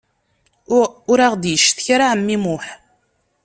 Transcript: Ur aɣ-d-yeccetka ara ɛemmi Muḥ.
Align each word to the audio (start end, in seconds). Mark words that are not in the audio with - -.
Ur 1.11 1.19
aɣ-d-yeccetka 1.25 1.89
ara 1.93 2.05
ɛemmi 2.11 2.37
Muḥ. 2.43 2.65